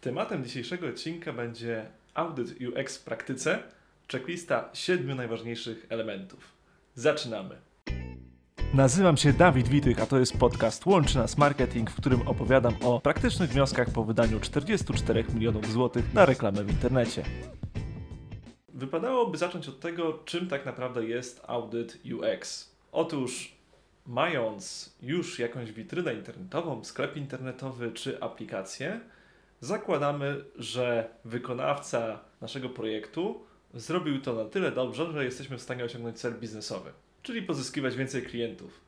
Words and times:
Tematem 0.00 0.44
dzisiejszego 0.44 0.88
odcinka 0.88 1.32
będzie 1.32 1.86
audyt 2.14 2.54
UX 2.60 2.98
w 2.98 3.04
praktyce, 3.04 3.62
checklista 4.12 4.68
siedmiu 4.72 5.14
najważniejszych 5.14 5.86
elementów. 5.88 6.52
Zaczynamy. 6.94 7.56
Nazywam 8.74 9.16
się 9.16 9.32
Dawid 9.32 9.68
Witych, 9.68 10.00
a 10.02 10.06
to 10.06 10.18
jest 10.18 10.38
podcast 10.38 10.86
Łączy 10.86 11.18
Nas 11.18 11.38
Marketing, 11.38 11.90
w 11.90 11.96
którym 11.96 12.28
opowiadam 12.28 12.74
o 12.82 13.00
praktycznych 13.00 13.50
wnioskach 13.50 13.90
po 13.90 14.04
wydaniu 14.04 14.40
44 14.40 15.24
milionów 15.34 15.72
złotych 15.72 16.14
na 16.14 16.26
reklamę 16.26 16.64
w 16.64 16.70
internecie. 16.70 17.22
Wypadałoby 18.68 19.38
zacząć 19.38 19.68
od 19.68 19.80
tego, 19.80 20.22
czym 20.24 20.48
tak 20.48 20.66
naprawdę 20.66 21.04
jest 21.04 21.42
audyt 21.46 21.98
UX. 22.14 22.70
Otóż 22.92 23.54
mając 24.06 24.92
już 25.02 25.38
jakąś 25.38 25.72
witrynę 25.72 26.14
internetową, 26.14 26.84
sklep 26.84 27.16
internetowy 27.16 27.92
czy 27.92 28.20
aplikację, 28.22 29.00
zakładamy, 29.60 30.44
że 30.56 31.08
wykonawca 31.24 32.20
naszego 32.40 32.68
projektu 32.68 33.44
zrobił 33.74 34.20
to 34.20 34.32
na 34.32 34.44
tyle 34.44 34.72
dobrze, 34.72 35.12
że 35.12 35.24
jesteśmy 35.24 35.58
w 35.58 35.62
stanie 35.62 35.84
osiągnąć 35.84 36.18
cel 36.18 36.34
biznesowy, 36.34 36.92
czyli 37.22 37.42
pozyskiwać 37.42 37.96
więcej 37.96 38.22
klientów. 38.22 38.80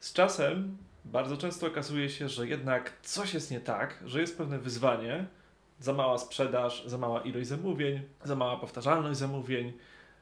Z 0.00 0.12
czasem 0.12 0.76
bardzo 1.04 1.36
często 1.36 1.66
okazuje 1.66 2.10
się, 2.10 2.28
że 2.28 2.48
jednak 2.48 2.92
coś 3.02 3.34
jest 3.34 3.50
nie 3.50 3.60
tak, 3.60 4.02
że 4.04 4.20
jest 4.20 4.38
pewne 4.38 4.58
wyzwanie, 4.58 5.26
za 5.80 5.92
mała 5.92 6.18
sprzedaż, 6.18 6.86
za 6.86 6.98
mała 6.98 7.20
ilość 7.20 7.48
zamówień, 7.48 8.00
za 8.24 8.36
mała 8.36 8.56
powtarzalność 8.56 9.18
zamówień, 9.18 9.72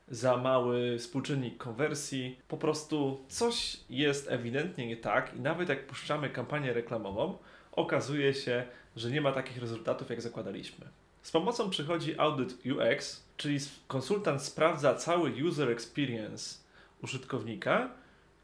za 0.08 0.36
mały 0.36 0.98
współczynnik 0.98 1.56
konwersji. 1.56 2.40
Po 2.48 2.56
prostu 2.56 3.24
coś 3.28 3.80
jest 3.90 4.30
ewidentnie 4.30 4.86
nie 4.86 4.96
tak 4.96 5.34
i 5.34 5.40
nawet 5.40 5.68
jak 5.68 5.86
puszczamy 5.86 6.30
kampanię 6.30 6.72
reklamową, 6.72 7.38
okazuje 7.72 8.34
się, 8.34 8.64
że 8.96 9.10
nie 9.10 9.20
ma 9.20 9.32
takich 9.32 9.58
rezultatów, 9.58 10.10
jak 10.10 10.20
zakładaliśmy. 10.20 10.86
Z 11.22 11.30
pomocą 11.30 11.70
przychodzi 11.70 12.18
audyt 12.18 12.54
UX, 12.66 13.22
czyli 13.36 13.58
konsultant 13.88 14.42
sprawdza 14.42 14.94
cały 14.94 15.44
user 15.44 15.70
experience 15.70 16.58
użytkownika, 17.02 17.90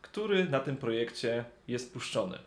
który 0.02 0.44
na 0.44 0.60
tym 0.60 0.76
projekcie 0.76 1.44
jest 1.68 1.92
puszczony. 1.92 2.38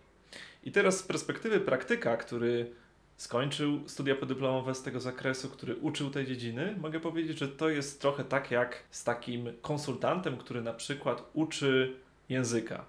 I 0.64 0.72
teraz 0.72 1.00
z 1.00 1.04
perspektywy 1.04 1.60
praktyka, 1.60 2.18
który 2.18 2.72
skończył 3.18 3.90
studia 3.90 4.16
podyplomowe 4.16 4.76
z 4.76 4.82
tego 4.82 5.00
zakresu, 5.00 5.50
który 5.50 5.76
uczył 5.76 6.10
tej 6.10 6.28
dziedziny, 6.28 6.76
mogę 6.82 7.00
powiedzieć, 7.00 7.38
że 7.38 7.48
to 7.48 7.70
jest 7.70 8.02
trochę 8.02 8.24
tak 8.24 8.52
jak 8.52 8.84
z 8.92 9.04
takim 9.04 9.54
konsultantem, 9.62 10.38
który 10.38 10.62
na 10.62 10.74
przykład 10.74 11.30
uczy 11.34 11.96
języka. 12.30 12.86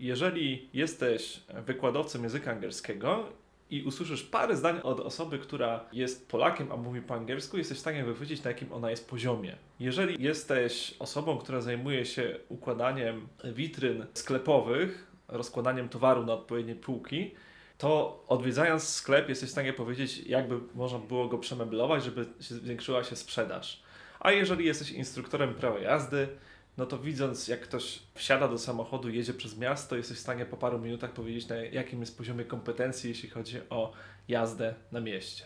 Jeżeli 0.00 0.68
jesteś 0.72 1.40
wykładowcą 1.66 2.22
języka 2.22 2.50
angielskiego 2.50 3.28
i 3.70 3.82
usłyszysz 3.82 4.22
parę 4.22 4.56
zdań 4.56 4.80
od 4.82 5.00
osoby, 5.00 5.38
która 5.38 5.84
jest 5.92 6.28
Polakiem, 6.28 6.72
a 6.72 6.76
mówi 6.76 7.02
po 7.02 7.14
angielsku, 7.14 7.58
jesteś 7.58 7.76
w 7.76 7.80
stanie 7.80 8.04
wychwycić, 8.04 8.44
na 8.44 8.50
jakim 8.50 8.72
ona 8.72 8.90
jest 8.90 9.10
poziomie. 9.10 9.56
Jeżeli 9.80 10.24
jesteś 10.24 10.94
osobą, 10.98 11.38
która 11.38 11.60
zajmuje 11.60 12.04
się 12.04 12.38
układaniem 12.48 13.28
witryn 13.44 14.06
sklepowych, 14.14 15.12
rozkładaniem 15.28 15.88
towaru 15.88 16.26
na 16.26 16.32
odpowiednie 16.32 16.74
półki, 16.74 17.30
to 17.78 18.24
odwiedzając 18.28 18.88
sklep 18.88 19.28
jesteś 19.28 19.48
w 19.48 19.52
stanie 19.52 19.72
powiedzieć, 19.72 20.18
jakby 20.26 20.60
można 20.74 20.98
było 20.98 21.28
go 21.28 21.38
przemeblować, 21.38 22.04
żeby 22.04 22.26
zwiększyła 22.38 23.04
się 23.04 23.16
sprzedaż. 23.16 23.82
A 24.20 24.32
jeżeli 24.32 24.66
jesteś 24.66 24.90
instruktorem 24.90 25.54
prawa 25.54 25.78
jazdy, 25.78 26.28
no 26.76 26.86
to 26.86 26.98
widząc, 26.98 27.48
jak 27.48 27.60
ktoś 27.60 28.02
wsiada 28.14 28.48
do 28.48 28.58
samochodu, 28.58 29.10
jedzie 29.10 29.34
przez 29.34 29.58
miasto, 29.58 29.96
jesteś 29.96 30.16
w 30.16 30.20
stanie 30.20 30.46
po 30.46 30.56
paru 30.56 30.78
minutach 30.78 31.12
powiedzieć, 31.12 31.48
na 31.48 31.56
jakim 31.56 32.00
jest 32.00 32.18
poziomie 32.18 32.44
kompetencji, 32.44 33.08
jeśli 33.10 33.30
chodzi 33.30 33.60
o 33.70 33.92
jazdę 34.28 34.74
na 34.92 35.00
mieście. 35.00 35.44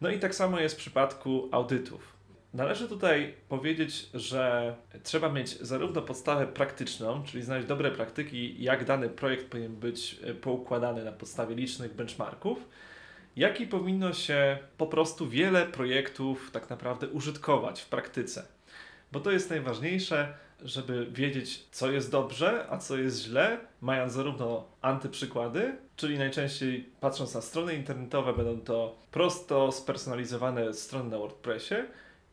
No 0.00 0.10
i 0.10 0.18
tak 0.18 0.34
samo 0.34 0.60
jest 0.60 0.74
w 0.74 0.78
przypadku 0.78 1.48
audytów. 1.52 2.20
Należy 2.54 2.88
tutaj 2.88 3.34
powiedzieć, 3.48 4.10
że 4.14 4.74
trzeba 5.02 5.28
mieć 5.28 5.58
zarówno 5.60 6.02
podstawę 6.02 6.46
praktyczną, 6.46 7.22
czyli 7.22 7.42
znaleźć 7.42 7.68
dobre 7.68 7.90
praktyki, 7.90 8.62
jak 8.62 8.84
dany 8.84 9.08
projekt 9.08 9.46
powinien 9.46 9.76
być 9.76 10.20
e, 10.22 10.34
poukładany 10.34 11.04
na 11.04 11.12
podstawie 11.12 11.54
licznych 11.54 11.94
benchmarków, 11.94 12.58
jak 13.36 13.60
i 13.60 13.66
powinno 13.66 14.12
się 14.12 14.58
po 14.78 14.86
prostu 14.86 15.28
wiele 15.28 15.66
projektów 15.66 16.50
tak 16.52 16.70
naprawdę 16.70 17.08
użytkować 17.08 17.80
w 17.80 17.88
praktyce. 17.88 18.44
Bo 19.12 19.20
to 19.20 19.30
jest 19.30 19.50
najważniejsze, 19.50 20.34
żeby 20.62 21.06
wiedzieć, 21.10 21.66
co 21.70 21.90
jest 21.90 22.10
dobrze, 22.10 22.66
a 22.70 22.78
co 22.78 22.98
jest 22.98 23.22
źle, 23.22 23.58
mając 23.80 24.12
zarówno 24.12 24.64
antyprzykłady, 24.82 25.76
czyli 25.96 26.18
najczęściej 26.18 26.88
patrząc 27.00 27.34
na 27.34 27.40
strony 27.40 27.74
internetowe, 27.74 28.32
będą 28.32 28.60
to 28.60 28.96
prosto 29.10 29.72
spersonalizowane 29.72 30.74
strony 30.74 31.10
na 31.10 31.18
WordPressie, 31.18 31.74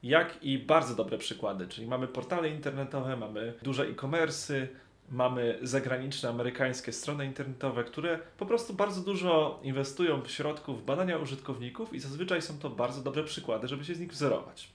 jak 0.04 0.44
i 0.44 0.58
bardzo 0.58 0.96
dobre 0.96 1.18
przykłady, 1.18 1.68
czyli 1.68 1.88
mamy 1.88 2.08
portale 2.08 2.50
internetowe, 2.50 3.18
mamy 3.18 3.54
duże 3.62 3.84
e-commerce, 3.84 4.68
mamy 5.12 5.60
zagraniczne, 5.62 6.30
amerykańskie 6.30 6.94
strony 6.94 7.26
internetowe, 7.26 7.84
które 7.84 8.20
po 8.38 8.46
prostu 8.46 8.74
bardzo 8.74 9.02
dużo 9.02 9.60
inwestują 9.64 10.26
środków 10.26 10.82
w 10.82 10.86
badania 10.86 11.18
użytkowników 11.18 11.94
i 11.94 12.00
zazwyczaj 12.00 12.42
są 12.42 12.60
to 12.60 12.70
bardzo 12.70 13.02
dobre 13.02 13.24
przykłady, 13.24 13.68
żeby 13.68 13.86
się 13.86 13.96
z 13.96 14.00
nich 14.00 14.12
wzorować. 14.12 14.70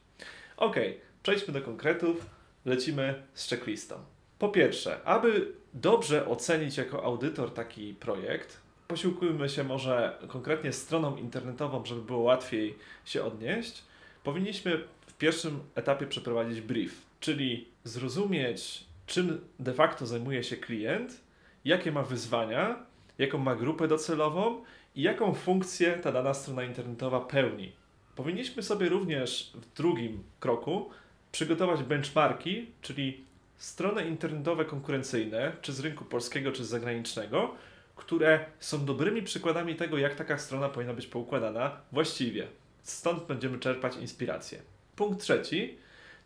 Ok, 0.56 0.76
przejdźmy 1.22 1.54
do 1.54 1.60
konkretów, 1.60 2.26
lecimy 2.64 3.22
z 3.34 3.48
checklistą. 3.48 3.96
Po 4.38 4.48
pierwsze, 4.48 5.04
aby 5.04 5.52
dobrze 5.74 6.26
ocenić 6.26 6.76
jako 6.76 7.04
audytor 7.04 7.54
taki 7.54 7.94
projekt, 7.94 8.60
posiłkujmy 8.88 9.48
się 9.48 9.64
może 9.64 10.18
konkretnie 10.28 10.72
stroną 10.72 11.16
internetową, 11.16 11.84
żeby 11.84 12.02
było 12.02 12.18
łatwiej 12.18 12.74
się 13.04 13.24
odnieść. 13.24 13.82
Powinniśmy 14.24 14.84
pierwszym 15.22 15.60
etapie 15.74 16.06
przeprowadzić 16.06 16.60
brief, 16.60 16.92
czyli 17.20 17.68
zrozumieć, 17.84 18.84
czym 19.06 19.40
de 19.58 19.74
facto 19.74 20.06
zajmuje 20.06 20.44
się 20.44 20.56
klient, 20.56 21.20
jakie 21.64 21.92
ma 21.92 22.02
wyzwania, 22.02 22.86
jaką 23.18 23.38
ma 23.38 23.54
grupę 23.54 23.88
docelową 23.88 24.64
i 24.94 25.02
jaką 25.02 25.34
funkcję 25.34 25.92
ta 25.92 26.12
dana 26.12 26.34
strona 26.34 26.62
internetowa 26.64 27.20
pełni. 27.20 27.72
Powinniśmy 28.16 28.62
sobie 28.62 28.88
również 28.88 29.52
w 29.54 29.76
drugim 29.76 30.22
kroku 30.40 30.90
przygotować 31.32 31.82
benchmarki, 31.82 32.66
czyli 32.82 33.24
strony 33.56 34.04
internetowe 34.04 34.64
konkurencyjne, 34.64 35.52
czy 35.62 35.72
z 35.72 35.80
rynku 35.80 36.04
polskiego, 36.04 36.52
czy 36.52 36.64
z 36.64 36.68
zagranicznego, 36.68 37.54
które 37.96 38.44
są 38.60 38.84
dobrymi 38.84 39.22
przykładami 39.22 39.74
tego, 39.74 39.98
jak 39.98 40.14
taka 40.14 40.38
strona 40.38 40.68
powinna 40.68 40.94
być 40.94 41.06
poukładana 41.06 41.80
właściwie. 41.92 42.46
Stąd 42.82 43.26
będziemy 43.26 43.58
czerpać 43.58 43.96
inspirację. 43.96 44.62
Punkt 44.96 45.20
trzeci 45.20 45.78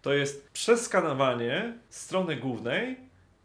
to 0.03 0.13
jest 0.13 0.51
przeskanowanie 0.51 1.79
strony 1.91 2.37
głównej, 2.37 2.97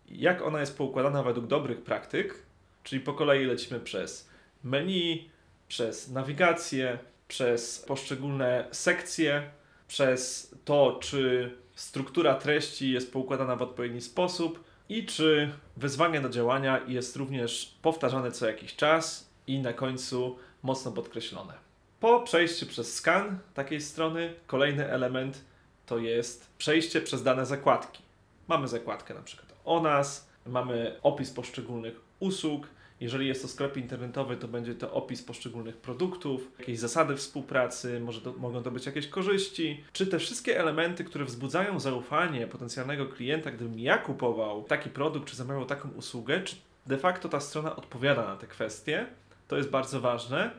jak 0.10 0.42
ona 0.42 0.60
jest 0.60 0.78
poukładana 0.78 1.24
według 1.24 1.48
dobrych 1.48 1.84
praktyk, 1.84 2.36
czyli 2.84 3.02
po 3.02 3.14
kolei 3.14 3.46
lecimy 3.46 3.80
przez 3.80 4.30
menu, 4.64 5.30
przez 5.68 6.10
nawigację, 6.10 7.00
przez 7.28 7.80
poszczególne 7.80 8.68
sekcje, 8.72 9.52
przez 9.91 10.56
to, 10.66 10.97
czy 11.02 11.52
struktura 11.75 12.35
treści 12.35 12.91
jest 12.91 13.13
poukładana 13.13 13.56
w 13.56 13.62
odpowiedni 13.62 14.02
sposób 14.02 14.63
i 14.90 15.06
czy 15.06 15.52
wyzwanie 15.78 16.22
do 16.22 16.29
działania 16.29 16.81
jest 16.88 17.16
również 17.16 17.75
powtarzane 17.81 18.31
co 18.31 18.47
jakiś 18.47 18.75
czas 18.75 19.30
i 19.47 19.59
na 19.59 19.74
końcu 19.74 20.38
mocno 20.63 20.91
podkreślone. 20.91 21.53
Po 22.00 22.19
przejściu 22.19 22.66
przez 22.66 22.94
skan 22.94 23.40
takiej 23.53 23.81
strony, 23.81 24.34
kolejny 24.47 24.90
element 24.90 25.41
to 25.85 25.97
jest 25.97 26.47
przejście 26.57 27.01
przez 27.01 27.24
dane 27.24 27.46
zakładki. 27.46 28.01
Mamy 28.47 28.68
zakładkę 28.68 29.13
na 29.13 29.22
przykład 29.22 29.53
o 29.66 29.81
nas, 29.81 30.30
mamy 30.46 31.00
opis 31.03 31.31
poszczególnych 31.31 32.01
usług. 32.19 32.68
Jeżeli 33.01 33.28
jest 33.28 33.41
to 33.41 33.47
sklep 33.47 33.78
internetowy, 33.78 34.38
to 34.38 34.47
będzie 34.47 34.75
to 34.75 34.94
opis 34.94 35.23
poszczególnych 35.23 35.78
produktów, 35.78 36.51
jakieś 36.59 36.79
zasady 36.79 37.16
współpracy, 37.16 38.00
może 38.00 38.22
to, 38.22 38.34
mogą 38.34 38.63
to 38.63 38.72
być 38.72 38.86
jakieś 38.86 39.07
korzyści, 39.07 39.83
czy 39.94 40.07
te 40.07 40.19
wszystkie 40.19 40.59
elementy, 40.59 41.03
które 41.03 41.25
wzbudzają 41.25 41.80
zaufanie 41.80 42.48
potencjalnego 42.48 43.06
klienta, 43.06 43.51
gdybym 43.51 43.80
ja 43.80 43.98
kupował 43.98 44.63
taki 44.63 44.89
produkt, 44.89 45.30
czy 45.30 45.36
zamawiał 45.36 45.65
taką 45.65 45.89
usługę, 45.89 46.42
czy 46.42 46.56
de 46.88 46.98
facto 46.98 47.30
ta 47.30 47.39
strona 47.39 47.75
odpowiada 47.75 48.25
na 48.25 48.36
te 48.36 48.48
kwestie. 48.48 49.07
To 49.47 49.57
jest 49.57 49.69
bardzo 49.69 50.01
ważne. 50.01 50.51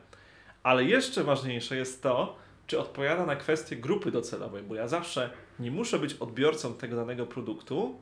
Ale 0.63 0.83
jeszcze 0.83 1.23
ważniejsze 1.23 1.77
jest 1.77 2.03
to, 2.03 2.35
czy 2.67 2.79
odpowiada 2.79 3.25
na 3.25 3.35
kwestię 3.35 3.75
grupy 3.75 4.11
docelowej, 4.11 4.63
bo 4.63 4.75
ja 4.75 4.87
zawsze 4.87 5.29
nie 5.59 5.71
muszę 5.71 5.99
być 5.99 6.13
odbiorcą 6.13 6.73
tego 6.73 6.95
danego 6.95 7.25
produktu, 7.25 7.99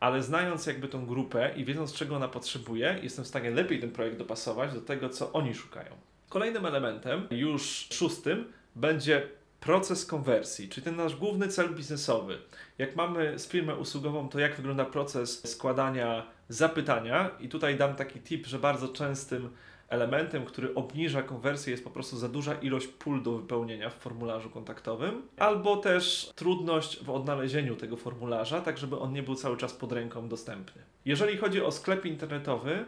ale 0.00 0.22
znając 0.22 0.66
jakby 0.66 0.88
tą 0.88 1.06
grupę 1.06 1.52
i 1.56 1.64
wiedząc, 1.64 1.92
czego 1.92 2.16
ona 2.16 2.28
potrzebuje, 2.28 2.98
jestem 3.02 3.24
w 3.24 3.28
stanie 3.28 3.50
lepiej 3.50 3.80
ten 3.80 3.90
projekt 3.90 4.18
dopasować 4.18 4.74
do 4.74 4.80
tego, 4.80 5.08
co 5.08 5.32
oni 5.32 5.54
szukają. 5.54 5.90
Kolejnym 6.28 6.66
elementem, 6.66 7.28
już 7.30 7.88
szóstym, 7.92 8.52
będzie 8.74 9.28
proces 9.60 10.06
konwersji, 10.06 10.68
czyli 10.68 10.84
ten 10.84 10.96
nasz 10.96 11.16
główny 11.16 11.48
cel 11.48 11.74
biznesowy. 11.74 12.38
Jak 12.78 12.96
mamy 12.96 13.38
z 13.38 13.48
firmę 13.48 13.74
usługową, 13.74 14.28
to 14.28 14.38
jak 14.38 14.56
wygląda 14.56 14.84
proces 14.84 15.50
składania 15.52 16.26
zapytania 16.48 17.30
i 17.40 17.48
tutaj 17.48 17.76
dam 17.76 17.94
taki 17.94 18.20
tip, 18.20 18.46
że 18.46 18.58
bardzo 18.58 18.88
częstym 18.88 19.50
elementem, 19.88 20.44
który 20.44 20.74
obniża 20.74 21.22
konwersję, 21.22 21.70
jest 21.70 21.84
po 21.84 21.90
prostu 21.90 22.16
za 22.16 22.28
duża 22.28 22.54
ilość 22.54 22.86
pól 22.86 23.22
do 23.22 23.32
wypełnienia 23.32 23.90
w 23.90 23.94
formularzu 23.94 24.50
kontaktowym, 24.50 25.22
albo 25.36 25.76
też 25.76 26.30
trudność 26.34 27.04
w 27.04 27.10
odnalezieniu 27.10 27.76
tego 27.76 27.96
formularza, 27.96 28.60
tak 28.60 28.78
żeby 28.78 28.98
on 28.98 29.12
nie 29.12 29.22
był 29.22 29.34
cały 29.34 29.56
czas 29.56 29.72
pod 29.72 29.92
ręką 29.92 30.28
dostępny. 30.28 30.82
Jeżeli 31.04 31.36
chodzi 31.36 31.62
o 31.62 31.72
sklep 31.72 32.04
internetowy, 32.04 32.84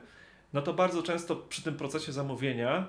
no 0.52 0.62
to 0.62 0.74
bardzo 0.74 1.02
często 1.02 1.36
przy 1.36 1.62
tym 1.62 1.76
procesie 1.76 2.12
zamówienia 2.12 2.88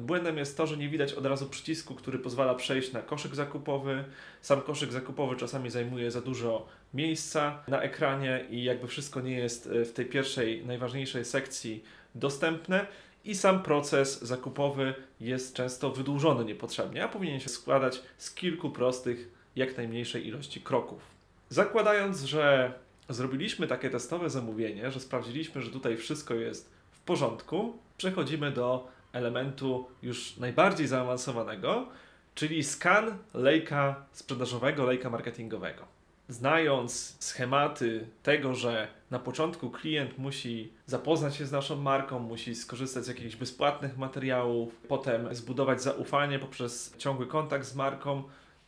Błędem 0.00 0.38
jest 0.38 0.56
to, 0.56 0.66
że 0.66 0.76
nie 0.76 0.88
widać 0.88 1.12
od 1.12 1.26
razu 1.26 1.46
przycisku, 1.46 1.94
który 1.94 2.18
pozwala 2.18 2.54
przejść 2.54 2.92
na 2.92 3.02
koszyk 3.02 3.34
zakupowy. 3.34 4.04
Sam 4.40 4.60
koszyk 4.60 4.92
zakupowy 4.92 5.36
czasami 5.36 5.70
zajmuje 5.70 6.10
za 6.10 6.20
dużo 6.20 6.66
miejsca 6.94 7.62
na 7.68 7.82
ekranie 7.82 8.44
i 8.50 8.64
jakby 8.64 8.86
wszystko 8.86 9.20
nie 9.20 9.38
jest 9.38 9.66
e, 9.66 9.84
w 9.84 9.92
tej 9.92 10.06
pierwszej, 10.06 10.66
najważniejszej 10.66 11.24
sekcji 11.24 11.84
dostępne. 12.14 12.86
I 13.26 13.34
sam 13.34 13.62
proces 13.62 14.22
zakupowy 14.22 14.94
jest 15.20 15.54
często 15.54 15.90
wydłużony 15.90 16.44
niepotrzebnie, 16.44 17.04
a 17.04 17.08
powinien 17.08 17.40
się 17.40 17.48
składać 17.48 18.02
z 18.18 18.34
kilku 18.34 18.70
prostych, 18.70 19.28
jak 19.56 19.76
najmniejszej 19.76 20.26
ilości 20.26 20.60
kroków. 20.60 21.02
Zakładając, 21.48 22.22
że 22.22 22.72
zrobiliśmy 23.08 23.66
takie 23.66 23.90
testowe 23.90 24.30
zamówienie, 24.30 24.90
że 24.90 25.00
sprawdziliśmy, 25.00 25.62
że 25.62 25.70
tutaj 25.70 25.96
wszystko 25.96 26.34
jest 26.34 26.70
w 26.90 27.00
porządku, 27.00 27.78
przechodzimy 27.96 28.50
do 28.50 28.88
elementu 29.12 29.86
już 30.02 30.36
najbardziej 30.36 30.86
zaawansowanego, 30.86 31.86
czyli 32.34 32.64
skan 32.64 33.18
lejka 33.34 34.06
sprzedażowego, 34.12 34.84
lejka 34.84 35.10
marketingowego. 35.10 35.84
Znając 36.28 37.16
schematy 37.20 38.06
tego, 38.22 38.54
że 38.54 38.88
na 39.10 39.18
początku 39.18 39.70
klient 39.70 40.18
musi 40.18 40.72
zapoznać 40.86 41.36
się 41.36 41.46
z 41.46 41.52
naszą 41.52 41.76
marką, 41.76 42.18
musi 42.18 42.54
skorzystać 42.54 43.04
z 43.04 43.08
jakichś 43.08 43.36
bezpłatnych 43.36 43.98
materiałów, 43.98 44.76
potem 44.88 45.34
zbudować 45.34 45.82
zaufanie 45.82 46.38
poprzez 46.38 46.96
ciągły 46.98 47.26
kontakt 47.26 47.66
z 47.66 47.74
marką, 47.74 48.22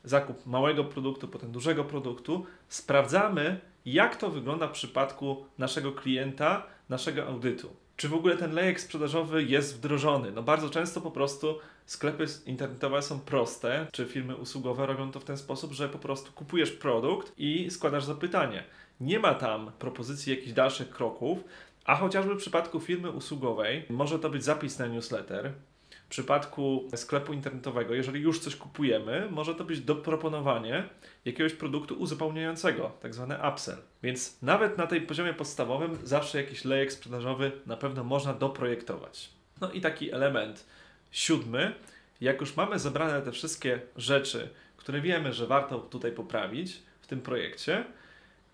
zakup 0.04 0.46
małego 0.46 0.84
produktu, 0.84 1.28
potem 1.28 1.52
dużego 1.52 1.84
produktu, 1.84 2.46
sprawdzamy, 2.68 3.60
jak 3.84 4.16
to 4.16 4.30
wygląda 4.30 4.68
w 4.68 4.72
przypadku 4.72 5.44
naszego 5.58 5.92
klienta, 5.92 6.66
naszego 6.88 7.26
audytu 7.26 7.70
czy 7.98 8.08
w 8.08 8.14
ogóle 8.14 8.36
ten 8.36 8.52
lejek 8.52 8.80
sprzedażowy 8.80 9.44
jest 9.44 9.76
wdrożony. 9.76 10.32
No 10.32 10.42
bardzo 10.42 10.70
często 10.70 11.00
po 11.00 11.10
prostu 11.10 11.58
sklepy 11.86 12.24
internetowe 12.46 13.02
są 13.02 13.20
proste, 13.20 13.86
czy 13.92 14.06
firmy 14.06 14.36
usługowe 14.36 14.86
robią 14.86 15.10
to 15.12 15.20
w 15.20 15.24
ten 15.24 15.36
sposób, 15.36 15.72
że 15.72 15.88
po 15.88 15.98
prostu 15.98 16.32
kupujesz 16.32 16.70
produkt 16.70 17.32
i 17.38 17.70
składasz 17.70 18.04
zapytanie. 18.04 18.64
Nie 19.00 19.18
ma 19.18 19.34
tam 19.34 19.70
propozycji 19.78 20.34
jakichś 20.34 20.52
dalszych 20.52 20.90
kroków, 20.90 21.38
a 21.84 21.96
chociażby 21.96 22.34
w 22.34 22.38
przypadku 22.38 22.80
firmy 22.80 23.10
usługowej 23.10 23.84
może 23.90 24.18
to 24.18 24.30
być 24.30 24.44
zapis 24.44 24.78
na 24.78 24.86
newsletter, 24.86 25.52
w 26.08 26.10
przypadku 26.10 26.88
sklepu 26.96 27.32
internetowego, 27.32 27.94
jeżeli 27.94 28.20
już 28.20 28.40
coś 28.40 28.56
kupujemy, 28.56 29.28
może 29.30 29.54
to 29.54 29.64
być 29.64 29.80
doproponowanie 29.80 30.84
jakiegoś 31.24 31.52
produktu 31.52 31.94
uzupełniającego, 31.94 32.92
tak 33.00 33.14
zwany 33.14 33.36
upsell. 33.52 33.78
Więc 34.02 34.42
nawet 34.42 34.78
na 34.78 34.86
tej 34.86 35.00
poziomie 35.00 35.34
podstawowym 35.34 35.98
zawsze 36.04 36.42
jakiś 36.42 36.64
lejek 36.64 36.92
sprzedażowy 36.92 37.52
na 37.66 37.76
pewno 37.76 38.04
można 38.04 38.34
doprojektować. 38.34 39.30
No 39.60 39.70
i 39.70 39.80
taki 39.80 40.12
element 40.12 40.66
siódmy, 41.10 41.74
jak 42.20 42.40
już 42.40 42.56
mamy 42.56 42.78
zebrane 42.78 43.22
te 43.22 43.32
wszystkie 43.32 43.80
rzeczy, 43.96 44.48
które 44.76 45.00
wiemy, 45.00 45.32
że 45.32 45.46
warto 45.46 45.78
tutaj 45.78 46.12
poprawić 46.12 46.82
w 47.00 47.06
tym 47.06 47.20
projekcie, 47.20 47.84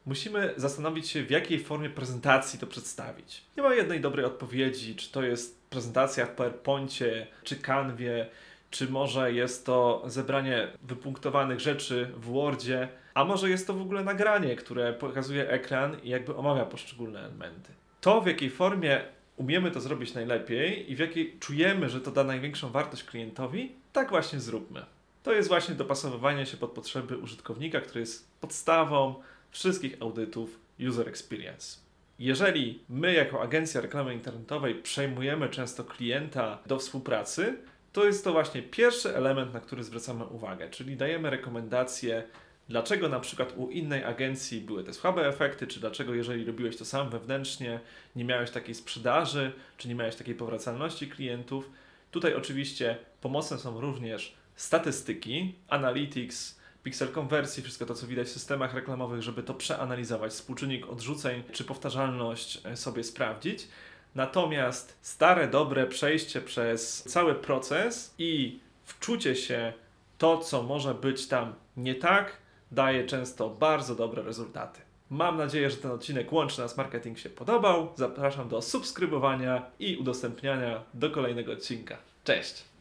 musimy 0.06 0.54
zastanowić 0.56 1.08
się, 1.08 1.22
w 1.22 1.30
jakiej 1.30 1.60
formie 1.60 1.90
prezentacji 1.90 2.58
to 2.58 2.66
przedstawić. 2.66 3.42
Nie 3.56 3.62
ma 3.62 3.74
jednej 3.74 4.00
dobrej 4.00 4.24
odpowiedzi, 4.24 4.96
czy 4.96 5.12
to 5.12 5.22
jest 5.22 5.60
prezentacja 5.70 6.26
w 6.26 6.30
PowerPoincie, 6.30 7.26
czy 7.42 7.56
Canwie, 7.56 8.26
czy 8.70 8.88
może 8.88 9.32
jest 9.32 9.66
to 9.66 10.02
zebranie 10.06 10.68
wypunktowanych 10.82 11.60
rzeczy 11.60 12.10
w 12.16 12.24
Wordzie, 12.24 12.88
a 13.14 13.24
może 13.24 13.50
jest 13.50 13.66
to 13.66 13.74
w 13.74 13.82
ogóle 13.82 14.04
nagranie, 14.04 14.56
które 14.56 14.92
pokazuje 14.92 15.50
ekran 15.50 15.96
i 16.02 16.08
jakby 16.08 16.36
omawia 16.36 16.64
poszczególne 16.64 17.20
elementy. 17.20 17.72
To, 18.00 18.20
w 18.20 18.26
jakiej 18.26 18.50
formie 18.50 19.00
umiemy 19.36 19.70
to 19.70 19.80
zrobić 19.80 20.14
najlepiej 20.14 20.92
i 20.92 20.96
w 20.96 20.98
jakiej 20.98 21.36
czujemy, 21.40 21.88
że 21.88 22.00
to 22.00 22.10
da 22.10 22.24
największą 22.24 22.70
wartość 22.70 23.04
klientowi, 23.04 23.72
tak 23.92 24.10
właśnie 24.10 24.40
zróbmy. 24.40 24.82
To 25.22 25.32
jest 25.32 25.48
właśnie 25.48 25.74
dopasowywanie 25.74 26.46
się 26.46 26.56
pod 26.56 26.70
potrzeby 26.70 27.18
użytkownika, 27.18 27.80
który 27.80 28.00
jest 28.00 28.30
podstawą 28.40 29.14
wszystkich 29.54 29.96
audytów 30.00 30.60
User 30.88 31.08
Experience. 31.08 31.78
Jeżeli 32.18 32.80
my, 32.88 33.14
jako 33.14 33.42
agencja 33.42 33.80
reklamy 33.80 34.14
internetowej, 34.14 34.74
przejmujemy 34.74 35.48
często 35.48 35.84
klienta 35.84 36.58
do 36.66 36.78
współpracy, 36.78 37.56
to 37.92 38.04
jest 38.04 38.24
to 38.24 38.32
właśnie 38.32 38.62
pierwszy 38.62 39.16
element, 39.16 39.54
na 39.54 39.60
który 39.60 39.84
zwracamy 39.84 40.24
uwagę, 40.24 40.70
czyli 40.70 40.96
dajemy 40.96 41.30
rekomendacje, 41.30 42.24
dlaczego 42.68 43.08
na 43.08 43.20
przykład 43.20 43.52
u 43.56 43.70
innej 43.70 44.04
agencji 44.04 44.60
były 44.60 44.84
te 44.84 44.92
słabe 44.92 45.28
efekty, 45.28 45.66
czy 45.66 45.80
dlaczego, 45.80 46.14
jeżeli 46.14 46.44
robiłeś 46.44 46.76
to 46.76 46.84
sam 46.84 47.10
wewnętrznie, 47.10 47.80
nie 48.16 48.24
miałeś 48.24 48.50
takiej 48.50 48.74
sprzedaży, 48.74 49.52
czy 49.76 49.88
nie 49.88 49.94
miałeś 49.94 50.16
takiej 50.16 50.34
powracalności 50.34 51.08
klientów. 51.08 51.70
Tutaj 52.10 52.34
oczywiście 52.34 52.96
pomocne 53.20 53.58
są 53.58 53.80
również 53.80 54.34
statystyki, 54.56 55.54
analytics, 55.68 56.63
piksel 56.84 57.08
konwersji, 57.08 57.62
wszystko 57.62 57.86
to, 57.86 57.94
co 57.94 58.06
widać 58.06 58.26
w 58.26 58.32
systemach 58.32 58.74
reklamowych, 58.74 59.22
żeby 59.22 59.42
to 59.42 59.54
przeanalizować, 59.54 60.32
współczynnik 60.32 60.88
odrzuceń 60.88 61.42
czy 61.52 61.64
powtarzalność 61.64 62.60
e, 62.64 62.76
sobie 62.76 63.04
sprawdzić. 63.04 63.68
Natomiast 64.14 64.98
stare, 65.02 65.48
dobre 65.48 65.86
przejście 65.86 66.40
przez 66.40 67.02
cały 67.02 67.34
proces 67.34 68.14
i 68.18 68.58
wczucie 68.84 69.36
się 69.36 69.72
to, 70.18 70.38
co 70.38 70.62
może 70.62 70.94
być 70.94 71.26
tam 71.28 71.54
nie 71.76 71.94
tak, 71.94 72.36
daje 72.72 73.06
często 73.06 73.50
bardzo 73.50 73.94
dobre 73.94 74.22
rezultaty. 74.22 74.80
Mam 75.10 75.36
nadzieję, 75.36 75.70
że 75.70 75.76
ten 75.76 75.90
odcinek 75.90 76.32
Łączy 76.32 76.60
Nas 76.60 76.76
Marketing 76.76 77.18
się 77.18 77.30
podobał. 77.30 77.92
Zapraszam 77.94 78.48
do 78.48 78.62
subskrybowania 78.62 79.70
i 79.78 79.96
udostępniania 79.96 80.82
do 80.94 81.10
kolejnego 81.10 81.52
odcinka. 81.52 81.96
Cześć! 82.24 82.73